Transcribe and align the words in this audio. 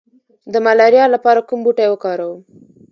د 0.53 0.55
ملاریا 0.65 1.05
لپاره 1.15 1.45
کوم 1.47 1.59
بوټی 1.65 1.87
وکاروم؟ 1.89 2.39